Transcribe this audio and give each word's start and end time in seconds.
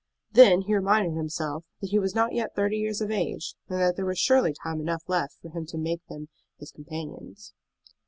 Then 0.31 0.61
he 0.61 0.73
reminded 0.73 1.13
himself 1.15 1.63
that 1.79 1.91
he 1.91 1.99
was 1.99 2.15
not 2.15 2.33
yet 2.33 2.55
thirty 2.55 2.75
years 2.77 3.01
of 3.01 3.11
age, 3.11 3.53
and 3.69 3.79
that 3.79 3.97
there 3.97 4.05
was 4.07 4.17
surely 4.17 4.51
time 4.51 4.81
enough 4.81 5.03
left 5.07 5.35
for 5.43 5.49
him 5.49 5.67
to 5.67 5.77
make 5.77 6.03
them 6.07 6.27
his 6.57 6.71
companions. 6.71 7.53